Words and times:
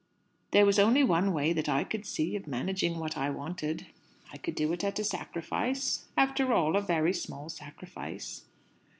There 0.49 0.65
was 0.65 0.79
only 0.79 1.03
one 1.03 1.31
way, 1.31 1.53
that 1.53 1.69
I 1.69 1.83
could 1.83 2.07
see, 2.07 2.35
of 2.35 2.47
managing 2.47 2.97
what 2.97 3.15
I 3.15 3.29
wanted. 3.29 3.85
I 4.33 4.37
could 4.39 4.55
do 4.55 4.73
it 4.73 4.83
at 4.83 4.97
a 4.97 5.03
sacrifice 5.03 6.05
after 6.17 6.53
all, 6.53 6.75
a 6.75 6.81
very 6.81 7.13
small 7.13 7.49
sacrifice." 7.49 8.45